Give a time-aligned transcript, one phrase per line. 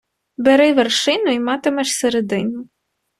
[0.37, 2.67] Бери вершину і матимеш середину.